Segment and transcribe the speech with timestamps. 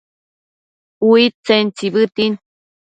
[1.09, 2.33] Uidtsen tsibëtin